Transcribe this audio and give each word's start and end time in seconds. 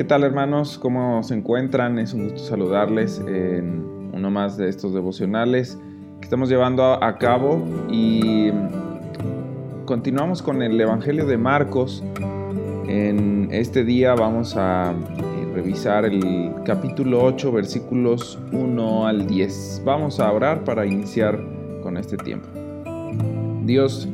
¿Qué 0.00 0.04
tal 0.04 0.24
hermanos? 0.24 0.78
¿Cómo 0.78 1.22
se 1.22 1.34
encuentran? 1.34 1.98
Es 1.98 2.14
un 2.14 2.30
gusto 2.30 2.38
saludarles 2.38 3.22
en 3.28 4.10
uno 4.14 4.30
más 4.30 4.56
de 4.56 4.70
estos 4.70 4.94
devocionales 4.94 5.78
que 6.20 6.24
estamos 6.24 6.48
llevando 6.48 7.04
a 7.04 7.18
cabo 7.18 7.62
y 7.90 8.50
continuamos 9.84 10.40
con 10.40 10.62
el 10.62 10.80
Evangelio 10.80 11.26
de 11.26 11.36
Marcos. 11.36 12.02
En 12.88 13.50
este 13.52 13.84
día 13.84 14.14
vamos 14.14 14.56
a 14.56 14.92
eh, 14.92 15.52
revisar 15.54 16.06
el 16.06 16.50
capítulo 16.64 17.22
8 17.22 17.52
versículos 17.52 18.38
1 18.52 19.06
al 19.06 19.26
10. 19.26 19.82
Vamos 19.84 20.18
a 20.18 20.32
orar 20.32 20.64
para 20.64 20.86
iniciar 20.86 21.38
con 21.82 21.98
este 21.98 22.16
tiempo. 22.16 22.48
Dios, 23.66 24.08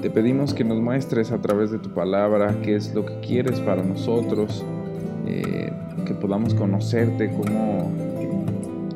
te 0.00 0.08
pedimos 0.08 0.54
que 0.54 0.64
nos 0.64 0.80
muestres 0.80 1.32
a 1.32 1.38
través 1.42 1.70
de 1.70 1.78
tu 1.78 1.90
palabra 1.90 2.56
qué 2.62 2.76
es 2.76 2.94
lo 2.94 3.04
que 3.04 3.20
quieres 3.20 3.60
para 3.60 3.82
nosotros, 3.82 4.64
eh, 5.30 5.70
que 6.06 6.14
podamos 6.14 6.54
conocerte, 6.54 7.30
cómo, 7.30 7.90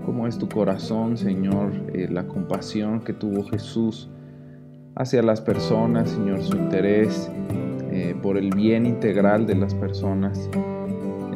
cómo 0.06 0.26
es 0.26 0.38
tu 0.38 0.48
corazón, 0.48 1.18
Señor, 1.18 1.72
eh, 1.92 2.08
la 2.10 2.26
compasión 2.26 3.00
que 3.00 3.12
tuvo 3.12 3.44
Jesús 3.44 4.08
hacia 4.94 5.22
las 5.22 5.42
personas, 5.42 6.08
Señor, 6.08 6.42
su 6.42 6.56
interés 6.56 7.30
eh, 7.90 8.16
por 8.22 8.38
el 8.38 8.48
bien 8.48 8.86
integral 8.86 9.46
de 9.46 9.56
las 9.56 9.74
personas. 9.74 10.48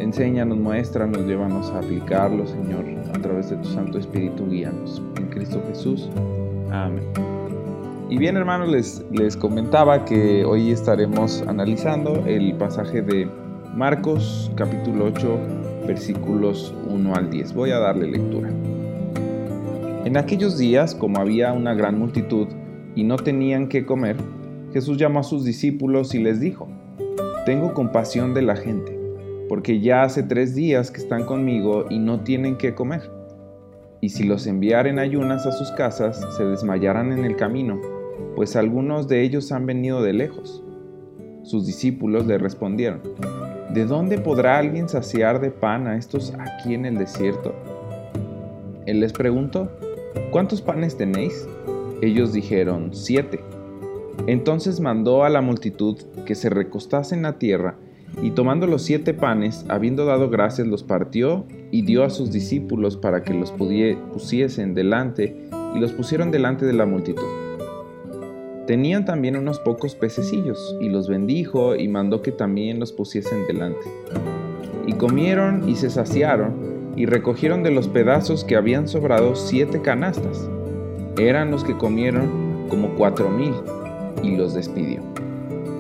Enséñanos, 0.01 0.57
muéstranos, 0.57 1.27
llévanos 1.27 1.71
a 1.73 1.81
aplicarlo, 1.81 2.47
Señor, 2.47 2.87
a 3.15 3.19
través 3.19 3.51
de 3.51 3.57
tu 3.57 3.69
Santo 3.69 3.99
Espíritu, 3.99 4.49
guíanos. 4.49 5.03
En 5.19 5.27
Cristo 5.27 5.63
Jesús. 5.69 6.09
Amén. 6.71 7.05
Y 8.09 8.17
bien 8.17 8.39
hermanos, 8.39 8.71
les, 8.71 9.05
les 9.11 9.37
comentaba 9.37 10.07
que 10.07 10.43
hoy 10.47 10.71
estaremos 10.71 11.43
analizando 11.47 12.25
el 12.27 12.55
pasaje 12.55 13.03
de 13.03 13.29
Marcos 13.77 14.51
capítulo 14.57 15.05
8 15.05 15.39
versículos 15.87 16.75
1 16.89 17.15
al 17.15 17.29
10. 17.29 17.53
Voy 17.53 17.73
a 17.73 17.79
darle 17.79 18.07
lectura. 18.07 18.51
En 20.07 20.17
aquellos 20.17 20.57
días, 20.57 20.95
como 20.95 21.21
había 21.21 21.53
una 21.53 21.75
gran 21.75 21.99
multitud 21.99 22.49
y 22.95 23.05
no 23.05 23.17
tenían 23.17 23.69
qué 23.69 23.85
comer, 23.85 24.17
Jesús 24.73 24.97
llamó 24.97 25.21
a 25.21 25.25
sus 25.25 25.45
discípulos 25.45 26.15
y 26.15 26.21
les 26.21 26.41
dijo, 26.41 26.69
Tengo 27.45 27.75
compasión 27.75 28.33
de 28.33 28.43
la 28.43 28.57
gente, 28.57 28.99
porque 29.49 29.79
ya 29.79 30.05
hace 30.05 30.23
tres 30.23 30.55
días 30.55 30.91
que 30.91 31.03
están 31.03 31.27
conmigo 31.27 31.85
y 31.91 31.99
no 31.99 32.21
tienen 32.21 32.57
qué 32.57 32.75
comer. 32.75 33.11
Y 34.01 34.09
si 34.09 34.25
los 34.25 34.47
enviaren 34.47 34.99
ayunas 34.99 35.47
a 35.47 35.53
sus 35.53 35.71
casas, 35.73 36.27
se 36.37 36.45
desmayarán 36.45 37.13
en 37.13 37.27
el 37.27 37.37
camino 37.37 37.79
pues 38.37 38.55
algunos 38.55 39.09
de 39.09 39.23
ellos 39.23 39.51
han 39.51 39.65
venido 39.65 40.03
de 40.03 40.13
lejos. 40.13 40.63
Sus 41.43 41.67
discípulos 41.67 42.27
le 42.27 42.37
respondieron, 42.37 43.01
¿de 43.77 43.85
dónde 43.85 44.17
podrá 44.17 44.57
alguien 44.57 44.89
saciar 44.89 45.39
de 45.39 45.51
pan 45.51 45.87
a 45.87 45.99
estos 45.99 46.33
aquí 46.39 46.73
en 46.73 46.87
el 46.87 46.97
desierto? 46.97 47.55
Él 48.87 49.01
les 49.01 49.13
preguntó, 49.13 49.71
¿cuántos 50.31 50.63
panes 50.63 50.97
tenéis? 50.97 51.47
Ellos 52.01 52.33
dijeron, 52.33 52.95
siete. 52.95 53.39
Entonces 54.27 54.81
mandó 54.81 55.25
a 55.25 55.29
la 55.29 55.43
multitud 55.43 55.99
que 56.25 56.35
se 56.35 56.49
recostasen 56.49 57.27
a 57.27 57.39
tierra, 57.39 57.75
y 58.23 58.31
tomando 58.31 58.67
los 58.67 58.81
siete 58.81 59.13
panes, 59.13 59.67
habiendo 59.69 60.07
dado 60.07 60.31
gracias, 60.31 60.67
los 60.67 60.83
partió 60.83 61.45
y 61.71 61.83
dio 61.83 62.03
a 62.03 62.09
sus 62.09 62.33
discípulos 62.33 62.97
para 62.97 63.25
que 63.25 63.35
los 63.35 63.53
pusiesen 63.53 64.75
delante, 64.75 65.51
y 65.75 65.81
los 65.81 65.93
pusieron 65.93 66.31
delante 66.31 66.65
de 66.65 66.73
la 66.73 66.87
multitud. 66.87 67.46
Tenían 68.67 69.05
también 69.05 69.37
unos 69.37 69.61
pocos 69.61 69.95
pececillos, 69.95 70.77
y 70.81 70.89
los 70.89 71.09
bendijo 71.09 71.77
y 71.77 71.87
mandó 71.87 72.21
que 72.21 72.33
también 72.33 72.81
los 72.81 72.91
pusiesen 72.91 73.47
delante. 73.47 73.87
Y 74.89 74.95
comieron 74.95 75.69
y 75.69 75.77
se 75.77 75.89
saciaron, 75.89 76.93
y 76.97 77.07
recogieron 77.07 77.63
de 77.63 77.71
los 77.71 77.87
pedazos 77.87 78.43
que 78.43 78.57
habían 78.57 78.89
sobrado 78.89 79.37
siete 79.37 79.83
canastas. 79.83 80.51
Eran 81.17 81.53
los 81.53 81.63
que 81.63 81.79
comieron 81.79 82.67
como 82.69 82.97
cuatro 82.97 83.31
mil, 83.31 83.55
y 84.25 84.35
los 84.35 84.55
despidió. 84.55 85.01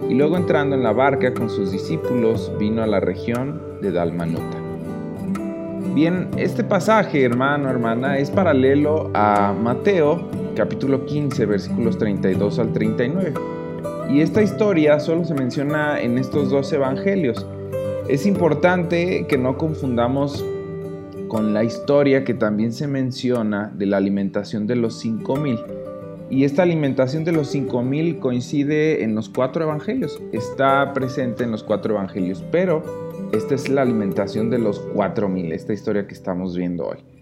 Y 0.08 0.14
luego 0.14 0.36
entrando 0.36 0.76
en 0.76 0.84
la 0.84 0.92
barca 0.92 1.34
con 1.34 1.50
sus 1.50 1.72
discípulos, 1.72 2.52
vino 2.56 2.84
a 2.84 2.86
la 2.86 3.00
región 3.00 3.60
de 3.82 3.90
Dalmanuta. 3.90 4.58
Bien, 5.92 6.28
este 6.36 6.62
pasaje, 6.62 7.24
hermano, 7.24 7.68
hermana, 7.68 8.18
es 8.18 8.30
paralelo 8.30 9.10
a 9.12 9.52
Mateo 9.52 10.45
capítulo 10.56 11.04
15, 11.04 11.46
versículos 11.46 11.98
32 11.98 12.58
al 12.58 12.72
39. 12.72 13.34
Y 14.10 14.20
esta 14.20 14.42
historia 14.42 14.98
solo 14.98 15.24
se 15.24 15.34
menciona 15.34 16.00
en 16.00 16.18
estos 16.18 16.50
dos 16.50 16.72
evangelios. 16.72 17.46
Es 18.08 18.26
importante 18.26 19.26
que 19.28 19.36
no 19.36 19.58
confundamos 19.58 20.44
con 21.28 21.52
la 21.52 21.64
historia 21.64 22.24
que 22.24 22.34
también 22.34 22.72
se 22.72 22.86
menciona 22.86 23.72
de 23.74 23.86
la 23.86 23.98
alimentación 23.98 24.66
de 24.66 24.76
los 24.76 24.98
5000. 25.00 25.58
Y 26.30 26.44
esta 26.44 26.62
alimentación 26.62 27.24
de 27.24 27.32
los 27.32 27.48
5000 27.48 28.18
coincide 28.18 29.04
en 29.04 29.14
los 29.14 29.28
cuatro 29.28 29.64
evangelios, 29.64 30.20
está 30.32 30.92
presente 30.92 31.44
en 31.44 31.52
los 31.52 31.62
cuatro 31.62 31.94
evangelios, 31.94 32.44
pero 32.50 32.82
esta 33.32 33.54
es 33.54 33.68
la 33.68 33.82
alimentación 33.82 34.50
de 34.50 34.58
los 34.58 34.80
4000, 34.80 35.52
esta 35.52 35.72
historia 35.72 36.06
que 36.06 36.14
estamos 36.14 36.56
viendo 36.56 36.86
hoy. 36.86 37.15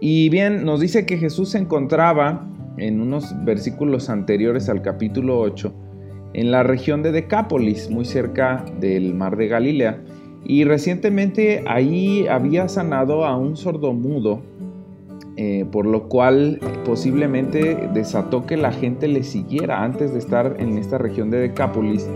Y 0.00 0.28
bien, 0.28 0.64
nos 0.64 0.80
dice 0.80 1.06
que 1.06 1.16
Jesús 1.16 1.50
se 1.50 1.58
encontraba 1.58 2.46
en 2.76 3.00
unos 3.00 3.34
versículos 3.44 4.10
anteriores 4.10 4.68
al 4.68 4.82
capítulo 4.82 5.40
8 5.40 5.72
en 6.34 6.50
la 6.50 6.62
región 6.62 7.02
de 7.02 7.12
Decápolis, 7.12 7.90
muy 7.90 8.04
cerca 8.04 8.62
del 8.78 9.14
mar 9.14 9.36
de 9.36 9.48
Galilea. 9.48 10.02
Y 10.44 10.64
recientemente 10.64 11.64
ahí 11.66 12.26
había 12.28 12.68
sanado 12.68 13.24
a 13.24 13.36
un 13.36 13.56
sordomudo, 13.56 14.42
eh, 15.36 15.64
por 15.72 15.86
lo 15.86 16.08
cual 16.08 16.60
posiblemente 16.84 17.88
desató 17.94 18.44
que 18.44 18.58
la 18.58 18.70
gente 18.70 19.08
le 19.08 19.22
siguiera 19.22 19.82
antes 19.82 20.12
de 20.12 20.18
estar 20.18 20.56
en 20.58 20.76
esta 20.76 20.98
región 20.98 21.30
de 21.30 21.38
Decápolis. 21.38 22.06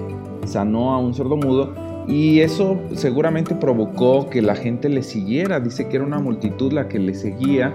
Sanó 0.44 0.92
a 0.92 0.98
un 0.98 1.14
sordomudo 1.14 1.74
y 2.10 2.40
eso 2.40 2.76
seguramente 2.94 3.54
provocó 3.54 4.28
que 4.28 4.42
la 4.42 4.56
gente 4.56 4.88
le 4.88 5.04
siguiera. 5.04 5.60
Dice 5.60 5.88
que 5.88 5.96
era 5.96 6.04
una 6.04 6.18
multitud 6.18 6.72
la 6.72 6.88
que 6.88 6.98
le 6.98 7.14
seguía. 7.14 7.72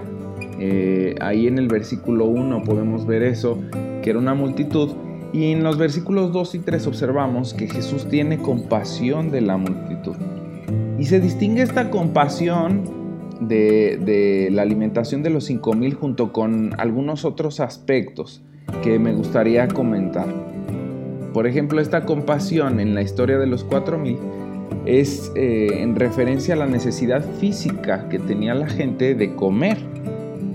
Eh, 0.60 1.14
ahí 1.20 1.46
en 1.46 1.58
el 1.58 1.68
versículo 1.68 2.26
1 2.26 2.62
podemos 2.64 3.06
ver 3.06 3.22
eso, 3.22 3.58
que 4.02 4.10
era 4.10 4.18
una 4.18 4.34
multitud. 4.34 4.90
Y 5.32 5.52
en 5.52 5.64
los 5.64 5.78
versículos 5.78 6.32
2 6.32 6.54
y 6.54 6.58
3 6.58 6.86
observamos 6.86 7.54
que 7.54 7.66
Jesús 7.66 8.08
tiene 8.10 8.36
compasión 8.36 9.30
de 9.30 9.40
la 9.40 9.56
multitud. 9.56 10.16
Y 10.98 11.06
se 11.06 11.18
distingue 11.18 11.62
esta 11.62 11.90
compasión 11.90 12.82
de, 13.40 14.48
la 14.52 14.62
alimentación 14.62 15.22
de 15.22 15.30
los 15.30 15.44
5000 15.44 15.94
junto 15.94 16.32
con 16.34 16.78
algunos 16.78 17.24
otros 17.24 17.60
aspectos 17.60 18.42
que 18.82 18.98
me 18.98 19.14
gustaría 19.14 19.66
comentar. 19.68 20.26
Por 21.36 21.46
ejemplo, 21.46 21.82
esta 21.82 22.06
compasión 22.06 22.80
en 22.80 22.94
la 22.94 23.02
historia 23.02 23.36
de 23.36 23.46
los 23.46 23.62
4000 23.62 24.16
es 24.86 25.30
eh, 25.34 25.82
en 25.82 25.94
referencia 25.94 26.54
a 26.54 26.56
la 26.56 26.64
necesidad 26.64 27.22
física 27.38 28.08
que 28.08 28.18
tenía 28.18 28.54
la 28.54 28.66
gente 28.66 29.14
de 29.14 29.34
comer. 29.34 29.76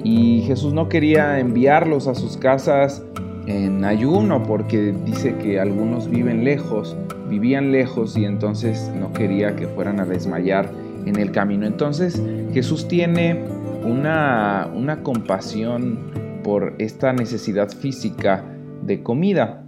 Y 0.04 0.42
Jesús 0.48 0.74
no 0.74 0.90
quería 0.90 1.38
enviarlos 1.38 2.08
a 2.08 2.16
sus 2.16 2.36
casas 2.36 3.04
en 3.46 3.86
ayuno 3.86 4.42
porque 4.42 4.92
dice 5.06 5.36
que 5.36 5.60
algunos 5.60 6.10
viven 6.10 6.44
lejos, 6.44 6.98
vivían 7.30 7.72
lejos 7.72 8.18
y 8.18 8.26
entonces 8.26 8.92
no 9.00 9.14
quería 9.14 9.56
que 9.56 9.68
fueran 9.68 10.00
a 10.00 10.06
desmayar 10.06 10.68
en 11.06 11.16
el 11.18 11.30
camino. 11.32 11.68
Entonces 11.68 12.20
Jesús 12.56 12.88
tiene 12.88 13.40
una, 13.84 14.68
una 14.74 15.04
compasión 15.04 16.00
por 16.44 16.74
esta 16.80 17.14
necesidad 17.14 17.70
física 17.70 18.44
de 18.82 19.04
comida. 19.04 19.61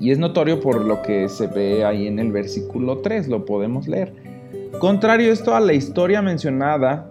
Y 0.00 0.10
es 0.10 0.18
notorio 0.18 0.60
por 0.60 0.84
lo 0.84 1.02
que 1.02 1.28
se 1.28 1.46
ve 1.46 1.84
ahí 1.84 2.06
en 2.06 2.18
el 2.18 2.32
versículo 2.32 2.98
3, 2.98 3.28
lo 3.28 3.44
podemos 3.44 3.88
leer. 3.88 4.12
Contrario 4.78 5.32
esto 5.32 5.54
a 5.54 5.60
la 5.60 5.72
historia 5.72 6.20
mencionada, 6.22 7.10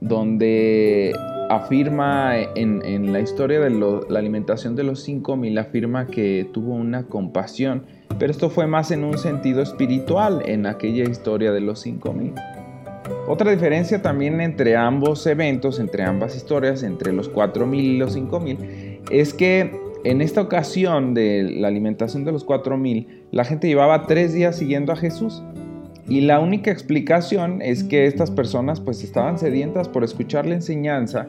donde 0.00 1.12
afirma 1.50 2.34
en, 2.54 3.12
la 3.12 3.20
historia 3.20 3.60
de 3.60 3.70
la 3.70 4.18
alimentación 4.18 4.74
de 4.74 4.84
los 4.84 5.02
5000, 5.02 5.58
afirma 5.58 6.06
que 6.06 6.48
tuvo 6.52 6.74
una 6.74 7.04
compasión, 7.04 7.84
pero 8.18 8.32
esto 8.32 8.48
fue 8.48 8.66
más 8.66 8.90
en 8.90 9.04
un 9.04 9.18
sentido 9.18 9.60
espiritual 9.60 10.42
en 10.46 10.66
aquella 10.66 11.04
historia 11.04 11.52
de 11.52 11.60
los 11.60 11.80
5000. 11.80 12.32
Otra 13.28 13.50
diferencia 13.50 14.00
también 14.00 14.40
entre 14.40 14.76
ambos 14.76 15.26
eventos, 15.26 15.78
entre 15.78 16.02
ambas 16.02 16.34
historias, 16.34 16.82
entre 16.82 17.12
los 17.12 17.28
4000 17.28 17.84
y 17.84 17.98
los 17.98 18.14
5000, 18.14 19.00
es 19.10 19.34
que 19.34 19.81
en 20.04 20.20
esta 20.20 20.40
ocasión 20.40 21.14
de 21.14 21.44
la 21.44 21.68
alimentación 21.68 22.24
de 22.24 22.32
los 22.32 22.44
4000, 22.44 23.26
la 23.30 23.44
gente 23.44 23.68
llevaba 23.68 24.06
tres 24.06 24.32
días 24.32 24.56
siguiendo 24.56 24.92
a 24.92 24.96
Jesús. 24.96 25.42
Y 26.08 26.22
la 26.22 26.40
única 26.40 26.72
explicación 26.72 27.62
es 27.62 27.84
que 27.84 28.06
estas 28.06 28.30
personas 28.30 28.80
pues 28.80 29.04
estaban 29.04 29.38
sedientas 29.38 29.88
por 29.88 30.02
escuchar 30.02 30.46
la 30.46 30.54
enseñanza 30.54 31.28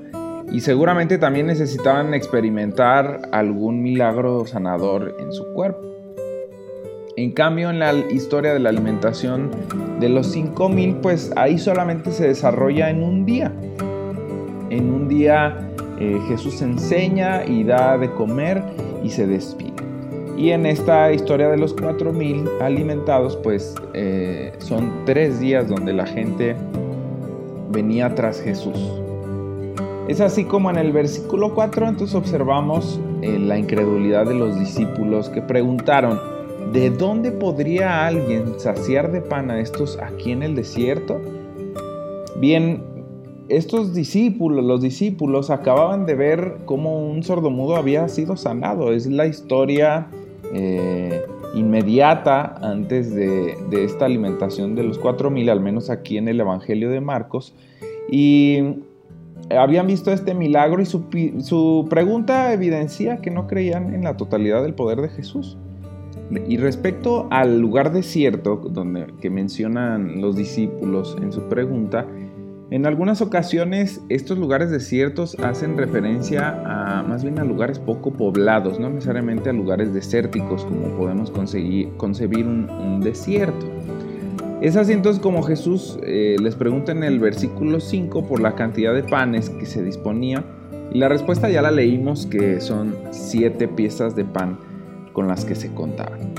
y 0.51 0.61
seguramente 0.61 1.19
también 1.19 1.45
necesitaban 1.45 2.13
experimentar 2.13 3.29
algún 3.31 3.83
milagro 3.83 4.45
sanador 4.47 5.15
en 5.19 5.31
su 5.31 5.45
cuerpo. 5.53 5.81
En 7.15 7.31
cambio, 7.31 7.69
en 7.69 7.77
la 7.77 7.93
historia 8.11 8.53
de 8.53 8.59
la 8.59 8.69
alimentación 8.69 9.51
de 9.99 10.09
los 10.09 10.31
5000, 10.31 10.95
pues 10.95 11.31
ahí 11.35 11.59
solamente 11.59 12.11
se 12.11 12.27
desarrolla 12.27 12.89
en 12.89 13.03
un 13.03 13.25
día. 13.25 13.53
En 14.71 14.91
un 14.91 15.07
día 15.07 15.69
eh, 16.03 16.19
Jesús 16.27 16.61
enseña 16.61 17.45
y 17.45 17.63
da 17.63 17.97
de 17.97 18.11
comer 18.11 18.61
y 19.03 19.09
se 19.09 19.25
despide. 19.25 19.71
Y 20.37 20.49
en 20.49 20.65
esta 20.65 21.13
historia 21.13 21.47
de 21.47 21.55
los 21.55 21.73
4000 21.73 22.43
alimentados, 22.59 23.37
pues 23.37 23.73
eh, 23.93 24.51
son 24.57 24.91
tres 25.05 25.39
días 25.39 25.69
donde 25.69 25.93
la 25.93 26.05
gente 26.05 26.57
venía 27.71 28.13
tras 28.15 28.41
Jesús. 28.41 28.77
Es 30.09 30.19
así 30.19 30.43
como 30.43 30.69
en 30.69 30.75
el 30.75 30.91
versículo 30.91 31.53
4 31.53 31.87
entonces 31.87 32.15
observamos 32.15 32.99
eh, 33.21 33.39
la 33.39 33.57
incredulidad 33.57 34.25
de 34.25 34.33
los 34.33 34.59
discípulos 34.59 35.29
que 35.29 35.41
preguntaron, 35.41 36.19
¿de 36.73 36.89
dónde 36.89 37.31
podría 37.31 38.05
alguien 38.05 38.59
saciar 38.59 39.09
de 39.13 39.21
pan 39.21 39.49
a 39.49 39.61
estos 39.61 39.97
aquí 39.99 40.33
en 40.33 40.43
el 40.43 40.55
desierto? 40.55 41.21
Bien, 42.35 42.83
estos 43.49 43.93
discípulos, 43.93 44.63
los 44.63 44.81
discípulos 44.81 45.49
acababan 45.49 46.05
de 46.05 46.15
ver 46.15 46.57
cómo 46.65 47.05
un 47.05 47.23
sordomudo 47.23 47.75
había 47.75 48.07
sido 48.07 48.37
sanado. 48.37 48.93
Es 48.93 49.05
la 49.07 49.27
historia 49.27 50.07
eh, 50.53 51.21
inmediata 51.53 52.55
antes 52.61 53.13
de, 53.13 53.55
esta 53.71 54.05
alimentación 54.05 54.75
de 54.75 54.83
los 54.83 54.97
cuatro 54.97 55.29
mil, 55.29 55.49
al 55.49 55.59
menos 55.59 55.89
aquí 55.89 56.17
en 56.17 56.27
el 56.27 56.39
Evangelio 56.39 56.89
de 56.89 57.01
Marcos. 57.01 57.53
Y 58.09 58.59
habían 59.49 59.87
visto 59.87 60.11
este 60.11 60.33
milagro 60.33 60.81
y 60.81 60.85
su, 60.85 61.05
su 61.39 61.87
pregunta 61.89 62.53
evidencia 62.53 63.17
que 63.17 63.29
no 63.29 63.47
creían 63.47 63.93
en 63.93 64.03
la 64.03 64.15
totalidad 64.15 64.63
del 64.63 64.73
poder 64.73 65.01
de 65.01 65.09
Jesús. 65.09 65.57
Y 66.47 66.57
respecto 66.57 67.27
al 67.29 67.59
lugar 67.59 67.91
desierto 67.91 68.55
donde, 68.55 69.07
que 69.21 69.29
mencionan 69.29 70.21
los 70.21 70.35
discípulos 70.35 71.17
en 71.21 71.31
su 71.31 71.41
pregunta, 71.43 72.07
en 72.73 72.87
algunas 72.87 73.21
ocasiones 73.21 74.01
estos 74.09 74.39
lugares 74.39 74.71
desiertos 74.71 75.35
hacen 75.35 75.77
referencia 75.77 76.59
a 76.65 77.03
más 77.03 77.21
bien 77.21 77.37
a 77.37 77.43
lugares 77.43 77.77
poco 77.77 78.13
poblados, 78.13 78.79
no 78.79 78.89
necesariamente 78.89 79.51
a 79.51 79.53
lugares 79.53 79.93
desérticos 79.93 80.65
como 80.65 80.87
podemos 80.97 81.29
concebir 81.29 82.47
un, 82.47 82.99
desierto. 83.01 83.67
Es 84.59 84.75
así 84.75 84.91
entonces 84.91 85.21
como 85.21 85.43
Jesús 85.43 85.99
eh, 86.01 86.35
les 86.41 86.55
pregunta 86.55 86.91
en 86.93 87.03
el 87.03 87.19
versículo 87.19 87.79
5 87.79 88.25
por 88.27 88.41
la 88.41 88.55
cantidad 88.55 88.95
de 88.95 89.03
panes 89.03 89.51
que 89.51 89.67
se 89.67 89.83
disponía 89.83 90.43
y 90.91 90.97
la 90.97 91.09
respuesta 91.09 91.51
ya 91.51 91.61
la 91.61 91.69
leímos 91.69 92.25
que 92.25 92.59
son 92.59 92.95
siete 93.11 93.67
piezas 93.67 94.15
de 94.15 94.25
pan 94.25 94.57
con 95.11 95.27
las 95.27 95.45
que 95.45 95.53
se 95.53 95.71
contaban. 95.75 96.33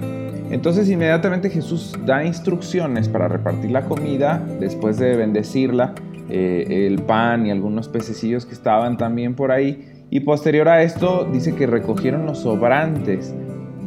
Entonces 0.51 0.91
inmediatamente 0.91 1.49
Jesús 1.49 1.95
da 2.05 2.25
instrucciones 2.25 3.09
para 3.09 3.29
repartir 3.29 3.71
la 3.71 3.85
comida 3.85 4.45
después 4.59 4.99
de 4.99 5.15
bendecirla 5.17 5.95
eh, 6.29 6.87
el 6.87 7.03
pan 7.03 7.47
y 7.47 7.51
algunos 7.51 7.89
pececillos 7.89 8.47
que 8.47 8.55
estaban 8.55 8.97
también 8.97 9.35
por 9.35 9.53
ahí. 9.53 9.89
Y 10.11 10.21
posterior 10.21 10.69
a 10.69 10.83
esto 10.83 11.29
dice 11.33 11.55
que 11.55 11.67
recogieron 11.67 12.27
los 12.27 12.39
sobrantes. 12.39 13.35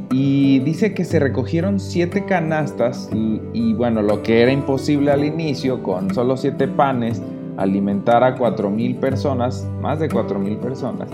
Y 0.10 0.60
dice 0.60 0.94
que 0.94 1.04
se 1.04 1.20
recogieron 1.20 1.82
siete 1.82 2.24
canastas 2.26 3.10
y, 3.14 3.74
bueno, 3.74 4.02
lo 4.02 4.24
que 4.24 4.42
era 4.42 4.54
imposible 4.54 5.12
al 5.12 5.26
inicio, 5.26 5.84
con 5.84 6.14
solo 6.14 6.38
siete 6.38 6.70
panes, 6.70 7.22
alimentar 7.58 8.24
a 8.24 8.36
cuatro 8.36 8.70
mil 8.70 8.96
personas, 8.96 9.68
más 9.82 10.00
de 10.00 10.08
cuatro 10.08 10.40
mil 10.40 10.56
personas, 10.58 11.10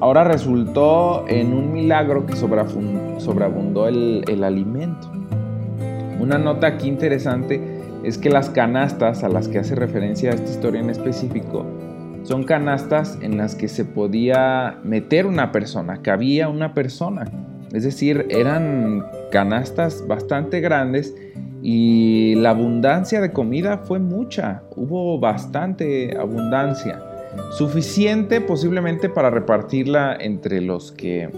ahora 0.00 0.24
resultó 0.24 1.24
en 1.26 1.54
un 1.54 1.72
milagro 1.72 2.26
que 2.26 2.36
sobreabundó 2.36 3.88
el, 3.88 4.24
el 4.28 4.44
alimento. 4.44 5.10
Una 6.20 6.36
nota 6.36 6.66
aquí 6.66 6.88
interesante 6.88 7.77
es 8.04 8.18
que 8.18 8.30
las 8.30 8.50
canastas 8.50 9.24
a 9.24 9.28
las 9.28 9.48
que 9.48 9.58
hace 9.58 9.74
referencia 9.74 10.30
esta 10.30 10.50
historia 10.50 10.80
en 10.80 10.90
específico 10.90 11.66
son 12.22 12.44
canastas 12.44 13.18
en 13.22 13.36
las 13.36 13.54
que 13.54 13.68
se 13.68 13.84
podía 13.84 14.78
meter 14.84 15.26
una 15.26 15.50
persona, 15.52 16.02
cabía 16.02 16.48
una 16.48 16.74
persona. 16.74 17.24
Es 17.72 17.84
decir, 17.84 18.26
eran 18.30 19.04
canastas 19.30 20.06
bastante 20.06 20.60
grandes 20.60 21.14
y 21.62 22.34
la 22.36 22.50
abundancia 22.50 23.20
de 23.20 23.32
comida 23.32 23.78
fue 23.78 23.98
mucha, 23.98 24.62
hubo 24.76 25.18
bastante 25.18 26.16
abundancia, 26.18 27.00
suficiente 27.50 28.40
posiblemente 28.40 29.08
para 29.08 29.30
repartirla 29.30 30.16
entre 30.20 30.60
los 30.60 30.92
que 30.92 31.30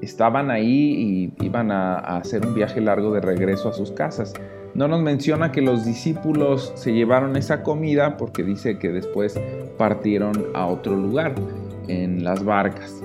estaban 0.00 0.50
ahí 0.50 1.32
y 1.38 1.44
iban 1.44 1.70
a, 1.70 1.94
hacer 1.98 2.44
un 2.44 2.54
viaje 2.54 2.80
largo 2.80 3.12
de 3.12 3.20
regreso 3.20 3.68
a 3.68 3.72
sus 3.72 3.92
casas. 3.92 4.34
No 4.74 4.88
nos 4.88 5.02
menciona 5.02 5.52
que 5.52 5.60
los 5.60 5.84
discípulos 5.84 6.72
se 6.76 6.92
llevaron 6.92 7.36
esa 7.36 7.62
comida 7.62 8.16
porque 8.16 8.42
dice 8.42 8.78
que 8.78 8.88
después 8.88 9.38
partieron 9.76 10.32
a 10.54 10.66
otro 10.66 10.96
lugar 10.96 11.34
en 11.88 12.24
las 12.24 12.42
barcas. 12.44 13.02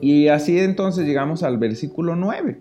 Y 0.00 0.28
así 0.28 0.58
entonces 0.58 1.06
llegamos 1.06 1.42
al 1.42 1.56
versículo 1.56 2.16
9. 2.16 2.58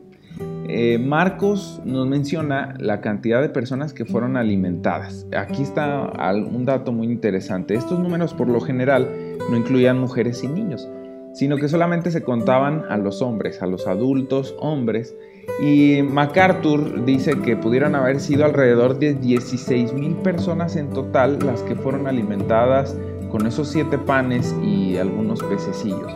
Eh, 0.68 0.98
Marcos 0.98 1.80
nos 1.86 2.07
menciona 2.07 2.74
la 2.80 3.00
cantidad 3.00 3.42
de 3.42 3.50
personas 3.50 3.94
que 3.94 4.06
fueron 4.06 4.36
alimentadas. 4.36 5.28
Aquí 5.38 5.62
está 5.62 6.12
un 6.33 6.66
dato 6.66 6.92
muy 6.92 7.07
interesante. 7.07 7.75
Estos 7.75 8.00
números 8.00 8.33
por 8.33 8.48
lo 8.48 8.60
general 8.62 9.07
no 9.50 9.57
incluían 9.57 10.00
mujeres 10.00 10.44
y 10.44 10.48
niños, 10.48 10.89
sino 11.36 11.58
que 11.58 11.68
solamente 11.68 12.10
se 12.12 12.24
contaban 12.24 12.86
a 12.90 12.98
los 12.98 13.22
hombres, 13.22 13.62
a 13.62 13.68
los 13.68 13.88
adultos 13.88 14.56
hombres 14.60 15.16
y 15.62 16.02
MacArthur 16.02 17.06
dice 17.06 17.40
que 17.42 17.56
pudieron 17.56 17.96
haber 17.96 18.20
sido 18.20 18.46
alrededor 18.46 19.00
de 19.00 19.14
16 19.14 19.94
mil 19.94 20.16
personas 20.16 20.76
en 20.76 20.90
total 20.90 21.40
las 21.46 21.62
que 21.64 21.76
fueron 21.76 22.08
alimentadas 22.08 22.98
con 23.30 23.46
esos 23.48 23.70
siete 23.70 23.98
panes 23.98 24.56
y 24.64 24.98
algunos 24.98 25.42
pececillos. 25.44 26.14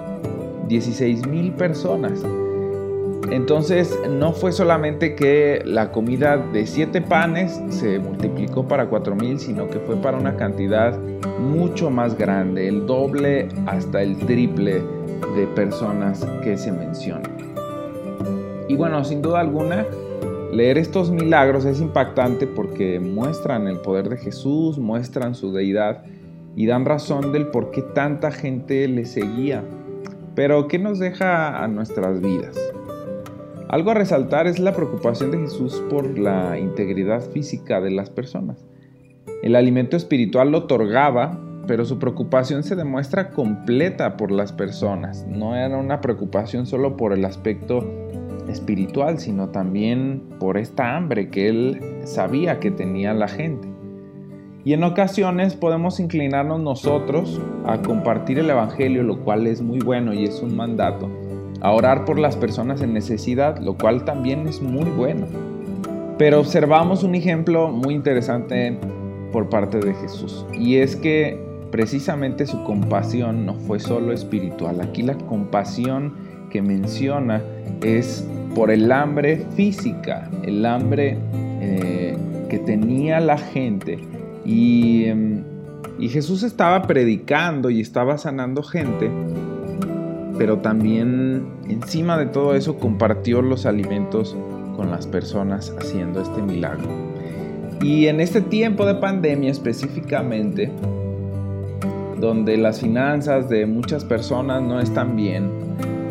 16 0.67 1.27
mil 1.27 1.51
personas. 1.53 2.23
Entonces 3.31 3.97
no 4.09 4.33
fue 4.33 4.51
solamente 4.51 5.15
que 5.15 5.61
la 5.65 5.91
comida 5.91 6.37
de 6.37 6.65
siete 6.65 7.01
panes 7.01 7.61
se 7.69 7.99
multiplicó 7.99 8.67
para 8.67 8.87
cuatro 8.87 9.15
mil, 9.15 9.39
sino 9.39 9.69
que 9.69 9.79
fue 9.79 9.95
para 9.97 10.17
una 10.17 10.35
cantidad 10.35 10.97
mucho 11.39 11.89
más 11.89 12.17
grande, 12.17 12.67
el 12.67 12.85
doble 12.85 13.47
hasta 13.67 14.01
el 14.01 14.17
triple 14.17 14.81
de 15.35 15.47
personas 15.47 16.25
que 16.43 16.57
se 16.57 16.71
mencionan. 16.71 17.31
Y 18.67 18.75
bueno, 18.75 19.03
sin 19.03 19.21
duda 19.21 19.39
alguna, 19.39 19.85
leer 20.51 20.77
estos 20.77 21.11
milagros 21.11 21.65
es 21.65 21.81
impactante 21.81 22.47
porque 22.47 22.99
muestran 22.99 23.67
el 23.67 23.79
poder 23.79 24.09
de 24.09 24.17
Jesús, 24.17 24.77
muestran 24.77 25.35
su 25.35 25.51
deidad 25.51 26.03
y 26.55 26.65
dan 26.65 26.85
razón 26.85 27.31
del 27.31 27.47
por 27.47 27.71
qué 27.71 27.81
tanta 27.81 28.31
gente 28.31 28.87
le 28.87 29.05
seguía. 29.05 29.63
Pero, 30.35 30.67
¿qué 30.67 30.79
nos 30.79 30.99
deja 30.99 31.63
a 31.63 31.67
nuestras 31.67 32.21
vidas? 32.21 32.57
Algo 33.69 33.91
a 33.91 33.93
resaltar 33.93 34.47
es 34.47 34.59
la 34.59 34.73
preocupación 34.73 35.31
de 35.31 35.39
Jesús 35.39 35.83
por 35.89 36.17
la 36.17 36.57
integridad 36.57 37.21
física 37.21 37.81
de 37.81 37.91
las 37.91 38.09
personas. 38.09 38.65
El 39.43 39.55
alimento 39.55 39.95
espiritual 39.95 40.51
lo 40.51 40.59
otorgaba, 40.59 41.39
pero 41.69 41.85
su 41.85 41.99
preocupación 41.99 42.63
se 42.63 42.75
demuestra 42.75 43.29
completa 43.29 44.17
por 44.17 44.31
las 44.31 44.51
personas. 44.51 45.27
No 45.29 45.55
era 45.55 45.77
una 45.77 46.01
preocupación 46.01 46.65
solo 46.65 46.97
por 46.97 47.13
el 47.13 47.23
aspecto 47.23 47.87
espiritual, 48.49 49.19
sino 49.19 49.49
también 49.49 50.23
por 50.39 50.57
esta 50.57 50.97
hambre 50.97 51.29
que 51.29 51.47
él 51.47 51.79
sabía 52.05 52.59
que 52.59 52.71
tenía 52.71 53.13
la 53.13 53.27
gente. 53.27 53.67
Y 54.65 54.73
en 54.73 54.83
ocasiones 54.83 55.53
podemos 55.53 55.99
inclinarnos 55.99 56.59
nosotros 56.59 57.39
a 57.67 57.79
compartir 57.83 58.39
el 58.39 58.49
Evangelio, 58.49 59.03
lo 59.03 59.19
cual 59.19 59.45
es 59.45 59.61
muy 59.61 59.77
bueno 59.77 60.11
y 60.11 60.23
es 60.23 60.41
un 60.41 60.55
mandato, 60.55 61.07
a 61.61 61.71
orar 61.71 62.03
por 62.03 62.17
las 62.17 62.35
personas 62.35 62.81
en 62.81 62.93
necesidad, 62.93 63.59
lo 63.59 63.75
cual 63.75 64.05
también 64.05 64.47
es 64.47 64.59
muy 64.59 64.89
bueno. 64.89 65.27
Pero 66.17 66.39
observamos 66.39 67.03
un 67.03 67.13
ejemplo 67.13 67.67
muy 67.67 67.93
interesante 67.93 68.75
por 69.31 69.49
parte 69.49 69.77
de 69.77 69.93
Jesús, 69.93 70.47
y 70.51 70.77
es 70.77 70.95
que 70.95 71.47
precisamente 71.71 72.45
su 72.45 72.63
compasión 72.63 73.45
no 73.45 73.55
fue 73.55 73.79
solo 73.79 74.13
espiritual, 74.13 74.81
aquí 74.81 75.03
la 75.03 75.15
compasión 75.15 76.13
que 76.49 76.61
menciona 76.61 77.41
es 77.83 78.25
por 78.55 78.71
el 78.71 78.91
hambre 78.91 79.45
física, 79.55 80.29
el 80.43 80.65
hambre 80.65 81.17
eh, 81.61 82.17
que 82.49 82.59
tenía 82.59 83.19
la 83.19 83.37
gente. 83.37 83.99
Em, 84.45 85.43
y, 85.99 86.09
Jesús 86.09 86.43
estaba 86.43 86.83
predicando 86.83 87.69
y 87.69 87.81
estaba 87.81 88.17
sanando 88.17 88.63
gente, 88.63 89.11
pero 90.37 90.59
también 90.59 91.45
encima 91.67 92.17
de 92.17 92.25
todo 92.25 92.55
eso 92.55 92.77
compartió 92.77 93.41
los 93.41 93.65
alimentos 93.65 94.35
con 94.75 94.89
las 94.89 95.05
personas 95.05 95.73
haciendo 95.77 96.21
este 96.21 96.41
milagro. 96.41 96.89
Y 97.81 98.07
en 98.07 98.19
este 98.19 98.41
tiempo 98.41 98.85
de 98.85 98.95
pandemia 98.95 99.51
específicamente, 99.51 100.71
donde 102.19 102.57
las 102.57 102.81
finanzas 102.81 103.49
de 103.49 103.65
muchas 103.65 104.03
personas 104.05 104.61
no 104.61 104.79
están 104.79 105.15
bien, 105.15 105.49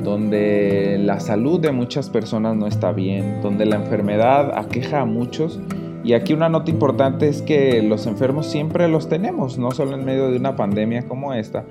donde 0.03 0.99
la 0.99 1.21
salud 1.21 1.61
de 1.61 1.73
muchas 1.73 2.09
personas 2.09 2.57
no 2.57 2.67
está 2.67 2.93
bien, 2.93 3.41
donde 3.43 3.67
la 3.67 3.77
enfermedad 3.77 4.57
aqueja 4.57 5.01
a 5.01 5.05
muchos. 5.05 5.61
Y 6.05 6.15
aquí 6.15 6.33
una 6.33 6.49
nota 6.49 6.71
importante 6.71 7.29
es 7.29 7.43
que 7.43 7.83
los 7.83 8.07
enfermos 8.07 8.47
siempre 8.47 8.89
los 8.89 9.09
tenemos, 9.09 9.59
no 9.59 9.71
solo 9.73 9.97
en 9.97 10.05
medio 10.05 10.31
de 10.31 10.39
una 10.39 10.57
pandemia 10.57 11.07
como 11.07 11.35
esta, 11.35 11.65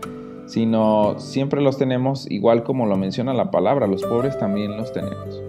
sino 0.45 1.15
siempre 1.17 1.61
los 1.61 1.77
tenemos 1.77 2.29
igual 2.29 2.63
como 2.63 2.85
lo 2.85 2.97
menciona 2.97 3.33
la 3.33 3.49
palabra, 3.49 3.87
los 3.87 4.03
pobres 4.03 4.37
también 4.37 4.77
los 4.77 4.93
tenemos. 4.93 5.41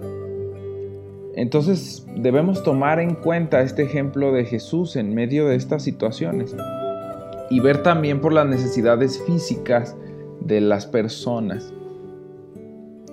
Entonces 1.35 2.07
debemos 2.15 2.63
tomar 2.63 2.99
en 2.99 3.15
cuenta 3.15 3.61
este 3.61 3.83
ejemplo 3.83 4.31
de 4.31 4.45
Jesús 4.45 4.95
en 4.95 5.13
medio 5.13 5.47
de 5.47 5.55
estas 5.55 5.83
situaciones 5.83 6.55
y 7.49 7.59
ver 7.59 7.83
también 7.83 8.21
por 8.21 8.33
las 8.33 8.47
necesidades 8.47 9.21
físicas 9.25 9.95
de 10.41 10.61
las 10.61 10.85
personas, 10.85 11.73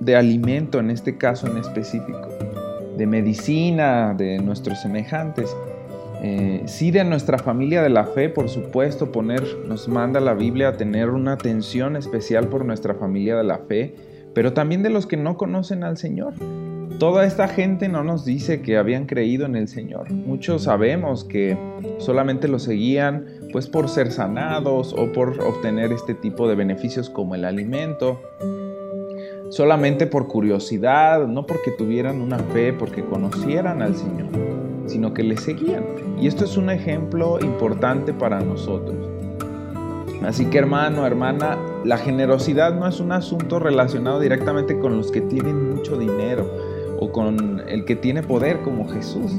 de 0.00 0.16
alimento 0.16 0.78
en 0.78 0.90
este 0.90 1.16
caso 1.16 1.46
en 1.46 1.56
específico, 1.56 2.28
de 2.96 3.06
medicina, 3.06 4.14
de 4.14 4.38
nuestros 4.38 4.80
semejantes. 4.80 5.54
Eh, 6.22 6.62
sí 6.66 6.90
de 6.90 7.04
nuestra 7.04 7.38
familia 7.38 7.82
de 7.82 7.90
la 7.90 8.04
fe, 8.04 8.28
por 8.28 8.48
supuesto, 8.48 9.12
poner, 9.12 9.42
nos 9.66 9.86
manda 9.86 10.18
la 10.18 10.34
Biblia 10.34 10.68
a 10.68 10.76
tener 10.76 11.10
una 11.10 11.32
atención 11.32 11.94
especial 11.94 12.48
por 12.48 12.64
nuestra 12.64 12.94
familia 12.94 13.36
de 13.36 13.44
la 13.44 13.58
fe, 13.58 13.94
pero 14.34 14.52
también 14.52 14.82
de 14.82 14.90
los 14.90 15.06
que 15.06 15.16
no 15.16 15.36
conocen 15.36 15.84
al 15.84 15.98
Señor. 15.98 16.34
Toda 16.98 17.26
esta 17.26 17.46
gente 17.46 17.90
no 17.90 18.02
nos 18.02 18.24
dice 18.24 18.62
que 18.62 18.78
habían 18.78 19.04
creído 19.04 19.44
en 19.44 19.54
el 19.54 19.68
Señor. 19.68 20.10
Muchos 20.10 20.62
sabemos 20.62 21.24
que 21.24 21.58
solamente 21.98 22.48
lo 22.48 22.58
seguían 22.58 23.26
pues 23.52 23.66
por 23.66 23.90
ser 23.90 24.10
sanados 24.10 24.94
o 24.96 25.12
por 25.12 25.38
obtener 25.42 25.92
este 25.92 26.14
tipo 26.14 26.48
de 26.48 26.54
beneficios 26.54 27.10
como 27.10 27.34
el 27.34 27.44
alimento. 27.44 28.18
Solamente 29.50 30.06
por 30.06 30.26
curiosidad, 30.26 31.26
no 31.26 31.44
porque 31.44 31.70
tuvieran 31.70 32.22
una 32.22 32.38
fe, 32.38 32.72
porque 32.72 33.04
conocieran 33.04 33.82
al 33.82 33.94
Señor, 33.94 34.28
sino 34.86 35.12
que 35.12 35.22
le 35.22 35.36
seguían. 35.36 35.84
Y 36.18 36.28
esto 36.28 36.46
es 36.46 36.56
un 36.56 36.70
ejemplo 36.70 37.38
importante 37.42 38.14
para 38.14 38.40
nosotros. 38.40 38.96
Así 40.22 40.46
que 40.46 40.56
hermano, 40.56 41.06
hermana, 41.06 41.58
la 41.84 41.98
generosidad 41.98 42.74
no 42.74 42.88
es 42.88 43.00
un 43.00 43.12
asunto 43.12 43.58
relacionado 43.58 44.18
directamente 44.18 44.78
con 44.78 44.96
los 44.96 45.12
que 45.12 45.20
tienen 45.20 45.74
mucho 45.74 45.98
dinero 45.98 46.65
o 46.98 47.12
con 47.12 47.62
el 47.68 47.84
que 47.84 47.96
tiene 47.96 48.22
poder 48.22 48.60
como 48.62 48.88
Jesús, 48.88 49.32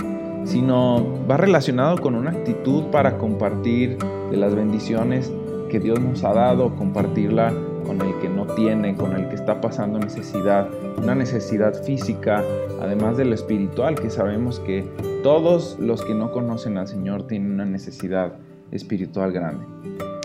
sino 0.46 1.06
va 1.30 1.38
relacionado 1.38 1.98
con 1.98 2.16
una 2.16 2.32
actitud 2.32 2.86
para 2.86 3.18
compartir 3.18 3.98
de 4.32 4.38
las 4.38 4.56
bendiciones 4.56 5.32
que 5.70 5.80
Dios 5.80 6.00
nos 6.00 6.24
ha 6.24 6.34
dado, 6.34 6.76
compartirla 6.76 7.54
con 7.86 8.02
el 8.02 8.20
que 8.20 8.30
no 8.30 8.46
tiene, 8.48 8.96
con 8.96 9.14
el 9.16 9.30
que 9.30 9.36
está 9.36 9.62
pasando 9.62 10.00
necesidad, 10.00 10.70
una 10.98 11.16
necesidad 11.16 11.84
física, 11.84 12.44
además 12.82 13.18
de 13.18 13.26
lo 13.26 13.34
espiritual, 13.34 13.96
que 13.96 14.10
sabemos 14.10 14.60
que 14.60 14.86
todos 15.24 15.78
los 15.80 16.04
que 16.04 16.14
no 16.14 16.32
conocen 16.32 16.78
al 16.78 16.88
Señor 16.88 17.28
tienen 17.28 17.54
una 17.54 17.66
necesidad 17.66 18.34
espiritual 18.72 19.32
grande. 19.32 19.66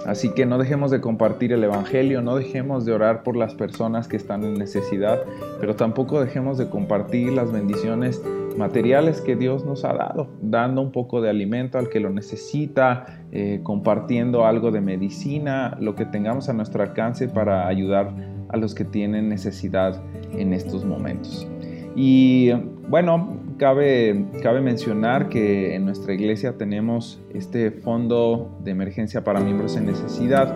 Así 0.07 0.31
que 0.31 0.47
no 0.47 0.59
dejemos 0.59 0.91
de 0.91 1.01
compartir 1.01 1.53
el 1.53 1.63
Evangelio, 1.63 2.23
no 2.23 2.37
dejemos 2.37 2.85
de 2.85 2.93
orar 2.93 3.23
por 3.23 3.37
las 3.37 3.55
personas 3.55 4.09
que 4.09 4.17
están 4.17 4.43
en 4.43 4.55
necesidad, 4.55 5.21
pero 5.61 5.77
tampoco 5.77 6.21
dejemos 6.21 6.59
de 6.59 6.69
compartir 6.69 7.33
las 7.33 7.53
bendiciones 7.53 8.21
materiales 8.57 9.21
que 9.21 9.37
Dios 9.37 9.65
nos 9.65 9.85
ha 9.85 9.95
dado, 9.95 10.29
dando 10.43 10.83
un 10.83 10.93
poco 10.93 11.21
de 11.21 11.31
alimento 11.31 11.79
al 11.79 11.89
que 11.89 12.01
lo 12.01 12.11
necesita, 12.11 13.07
eh, 13.31 13.61
compartiendo 13.63 14.45
algo 14.45 14.71
de 14.71 14.81
medicina, 14.81 15.77
lo 15.81 15.95
que 15.95 16.05
tengamos 16.05 16.49
a 16.49 16.53
nuestro 16.53 16.83
alcance 16.83 17.29
para 17.29 17.67
ayudar 17.67 18.13
a 18.49 18.57
los 18.57 18.75
que 18.75 18.85
tienen 18.85 19.29
necesidad 19.29 20.03
en 20.37 20.53
estos 20.53 20.85
momentos. 20.85 21.47
Y 21.95 22.53
bueno, 22.89 23.42
cabe, 23.63 24.61
mencionar 24.61 25.29
que 25.29 25.77
en 25.77 25.85
nuestra 25.85 26.13
iglesia 26.13 26.59
tenemos 26.59 27.21
este 27.33 27.71
fondo 27.71 28.59
de 28.65 28.73
emergencia 28.73 29.23
para 29.23 29.39
miembros 29.39 29.77
en 29.77 29.87
necesidad, 29.87 30.53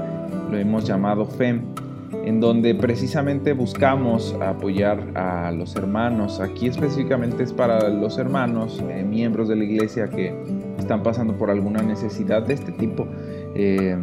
lo 0.50 0.58
hemos 0.58 0.84
llamado 0.84 1.24
FEM, 1.24 1.62
en 2.24 2.40
donde 2.40 2.74
precisamente 2.74 3.52
buscamos 3.52 4.34
apoyar 4.42 5.12
a 5.14 5.52
los 5.52 5.76
hermanos. 5.76 6.40
Aquí 6.40 6.66
específicamente 6.66 7.44
es 7.44 7.52
para 7.52 7.88
los 7.90 8.18
hermanos, 8.18 8.82
eh, 8.90 9.04
miembros 9.04 9.46
de 9.46 9.54
la 9.54 9.62
iglesia 9.62 10.08
que 10.08 10.34
están 10.76 11.04
pasando 11.04 11.34
por 11.34 11.48
alguna 11.48 11.82
necesidad 11.82 12.42
de 12.42 12.54
este 12.54 12.72
tipo. 12.72 13.06
Eh, 13.54 13.96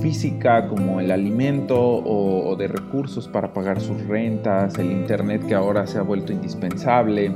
física 0.00 0.66
como 0.66 0.98
el 0.98 1.12
alimento 1.12 1.78
o, 1.78 2.56
de 2.56 2.66
recursos 2.66 3.28
para 3.28 3.52
pagar 3.52 3.80
sus 3.80 4.04
rentas, 4.08 4.76
el 4.76 4.90
internet 4.90 5.46
que 5.46 5.54
ahora 5.54 5.86
se 5.86 5.98
ha 5.98 6.02
vuelto 6.02 6.32
indispensable, 6.32 7.30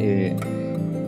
eh, 0.00 0.34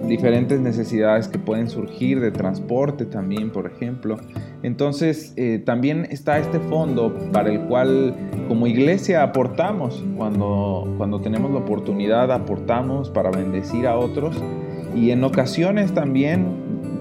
diferentes 0.07 0.61
necesidades 0.61 1.29
que 1.29 1.39
pueden 1.39 1.71
surgir 1.71 2.21
de 2.21 2.31
transporte 2.31 3.07
también, 3.07 3.51
por 3.51 3.67
ejemplo. 3.67 4.19
Entonces, 4.63 5.33
eh, 5.37 5.63
también 5.65 6.07
está 6.11 6.39
este 6.39 6.61
fondo 6.61 7.15
para 7.33 7.51
el 7.51 7.61
cual 7.63 8.15
como 8.49 8.67
iglesia 8.67 9.23
aportamos, 9.23 10.05
cuando, 10.17 10.93
cuando 10.99 11.21
tenemos 11.21 11.51
la 11.51 11.59
oportunidad 11.59 12.31
aportamos 12.31 13.09
para 13.11 13.31
bendecir 13.31 13.87
a 13.87 13.97
otros 13.97 14.37
y 14.95 15.11
en 15.11 15.25
ocasiones 15.25 15.93
también 15.93 16.47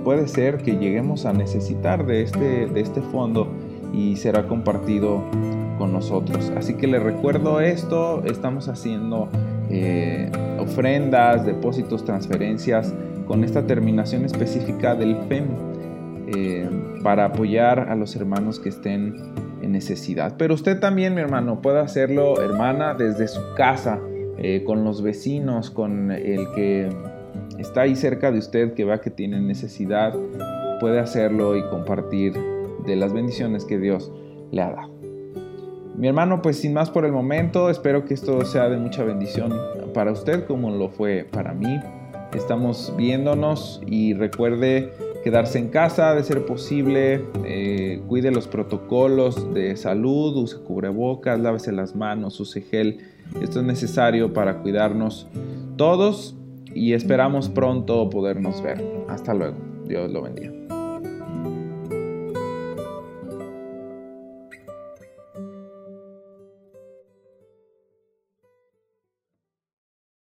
puede 0.06 0.28
ser 0.28 0.58
que 0.60 0.78
lleguemos 0.78 1.26
a 1.26 1.34
necesitar 1.34 2.06
de 2.06 2.24
este, 2.24 2.68
de 2.68 2.80
este 2.80 3.02
fondo 3.02 3.48
y 3.94 4.16
será 4.16 4.48
compartido 4.48 5.22
con 5.78 5.92
nosotros. 5.92 6.52
Así 6.56 6.76
que 6.76 6.88
les 6.88 7.04
recuerdo 7.04 7.60
esto, 7.60 8.24
estamos 8.26 8.68
haciendo 8.68 9.28
eh, 9.70 10.32
ofrendas, 10.62 11.46
depósitos, 11.46 12.06
transferencias 12.06 12.94
con 13.28 13.44
esta 13.44 13.66
terminación 13.66 14.26
específica 14.26 14.96
del 14.96 15.16
FEM 15.28 15.46
eh, 16.28 16.70
para 17.04 17.26
apoyar 17.26 17.90
a 17.90 17.96
los 17.96 18.16
hermanos 18.16 18.60
que 18.60 18.70
estén 18.70 19.16
en 19.62 19.72
necesidad. 19.72 20.36
Pero 20.38 20.54
usted 20.54 20.80
también, 20.80 21.14
mi 21.14 21.22
hermano, 21.22 21.62
puede 21.62 21.80
hacerlo, 21.80 22.42
hermana, 22.42 22.94
desde 22.94 23.28
su 23.28 23.42
casa, 23.56 24.00
eh, 24.38 24.64
con 24.64 24.84
los 24.84 25.02
vecinos, 25.02 25.70
con 25.72 26.12
el 26.12 26.48
que 26.56 26.90
está 27.58 27.82
ahí 27.82 27.96
cerca 27.96 28.32
de 28.32 28.40
usted, 28.40 28.74
que 28.74 28.86
va 28.86 29.02
que 29.02 29.10
tiene 29.10 29.40
necesidad, 29.40 30.14
puede 30.80 31.00
hacerlo 31.00 31.56
y 31.56 31.64
compartir 31.70 32.34
de 32.86 32.96
las 32.96 33.14
bendiciones 33.14 33.66
que 33.66 33.78
Dios 33.78 34.12
le 34.52 34.62
ha 34.62 34.72
dado. 34.72 35.01
Mi 36.02 36.08
hermano, 36.08 36.42
pues 36.42 36.58
sin 36.58 36.74
más 36.74 36.90
por 36.90 37.06
el 37.06 37.12
momento, 37.12 37.70
espero 37.70 38.06
que 38.06 38.16
esto 38.16 38.44
sea 38.44 38.70
de 38.70 38.78
mucha 38.78 39.04
bendición 39.04 39.54
para 39.94 40.12
usted 40.12 40.48
como 40.48 40.72
lo 40.72 40.90
fue 40.90 41.28
para 41.32 41.54
mí. 41.54 41.80
Estamos 42.34 42.92
viéndonos 42.98 43.80
y 43.86 44.16
recuerde 44.16 44.94
quedarse 45.24 45.60
en 45.60 45.68
casa 45.68 46.16
de 46.16 46.24
ser 46.24 46.44
posible, 46.48 47.24
eh, 47.46 48.02
cuide 48.08 48.32
los 48.32 48.48
protocolos 48.48 49.54
de 49.54 49.78
salud, 49.78 50.36
use 50.38 50.58
cubrebocas, 50.64 51.40
lávese 51.40 51.72
las 51.72 51.96
manos, 51.96 52.40
use 52.40 52.62
gel. 52.62 52.98
Esto 53.40 53.60
es 53.60 53.66
necesario 53.68 54.34
para 54.34 54.58
cuidarnos 54.64 55.28
todos 55.76 56.36
y 56.74 56.94
esperamos 56.94 57.48
pronto 57.48 58.10
podernos 58.10 58.64
ver. 58.64 58.84
Hasta 59.08 59.36
luego. 59.36 59.58
Dios 59.86 60.12
lo 60.12 60.24
bendiga. 60.24 60.81